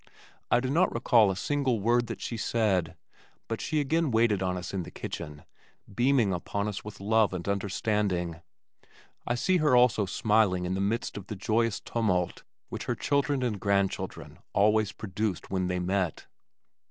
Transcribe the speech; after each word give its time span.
I 0.49 0.59
do 0.59 0.71
not 0.71 0.91
recall 0.91 1.29
a 1.29 1.35
single 1.35 1.79
word 1.79 2.07
that 2.07 2.21
she 2.21 2.35
said, 2.35 2.97
but 3.47 3.61
she 3.61 3.79
again 3.79 4.09
waited 4.09 4.41
on 4.41 4.57
us 4.57 4.73
in 4.73 4.81
the 4.81 4.89
kitchen, 4.89 5.43
beaming 5.93 6.33
upon 6.33 6.67
us 6.67 6.83
with 6.83 6.99
love 6.99 7.33
and 7.33 7.47
understanding. 7.47 8.41
I 9.27 9.35
see 9.35 9.57
her 9.57 9.75
also 9.75 10.07
smiling 10.07 10.65
in 10.65 10.73
the 10.73 10.81
midst 10.81 11.17
of 11.17 11.27
the 11.27 11.35
joyous 11.35 11.79
tumult 11.79 12.41
which 12.69 12.85
her 12.85 12.95
children 12.95 13.43
and 13.43 13.59
grandchildren 13.61 14.39
always 14.53 14.91
produced 14.91 15.51
when 15.51 15.67
they 15.67 15.77
met. 15.77 16.25